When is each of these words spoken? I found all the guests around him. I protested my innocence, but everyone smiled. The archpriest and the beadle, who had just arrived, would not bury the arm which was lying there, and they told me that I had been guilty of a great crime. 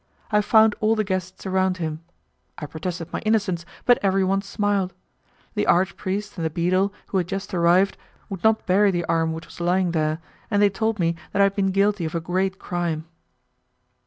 I 0.31 0.41
found 0.41 0.73
all 0.79 0.95
the 0.95 1.03
guests 1.03 1.45
around 1.45 1.77
him. 1.77 2.01
I 2.57 2.65
protested 2.65 3.13
my 3.13 3.19
innocence, 3.19 3.67
but 3.85 3.99
everyone 4.01 4.41
smiled. 4.41 4.95
The 5.53 5.67
archpriest 5.67 6.37
and 6.37 6.43
the 6.43 6.49
beadle, 6.49 6.91
who 7.09 7.19
had 7.19 7.27
just 7.27 7.53
arrived, 7.53 7.99
would 8.27 8.43
not 8.43 8.65
bury 8.65 8.89
the 8.89 9.05
arm 9.05 9.31
which 9.31 9.45
was 9.45 9.61
lying 9.61 9.91
there, 9.91 10.17
and 10.49 10.59
they 10.59 10.71
told 10.71 10.97
me 10.97 11.15
that 11.33 11.39
I 11.39 11.43
had 11.43 11.55
been 11.55 11.69
guilty 11.69 12.05
of 12.05 12.15
a 12.15 12.19
great 12.19 12.57
crime. 12.57 13.05